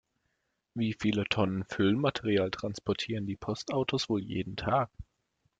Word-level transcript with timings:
Wie 0.73 0.93
viele 0.99 1.25
Tonnen 1.25 1.63
Füllmaterial 1.63 2.49
transportieren 2.49 3.27
die 3.27 3.35
Postautos 3.37 4.09
wohl 4.09 4.23
jeden 4.23 4.55
Tag? 4.55 4.89